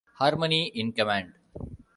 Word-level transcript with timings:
Harmony 0.17 0.65
in 0.73 0.93
command. 0.93 1.33